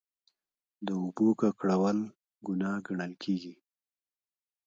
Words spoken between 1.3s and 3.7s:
ککړول ګناه ګڼل کیږي.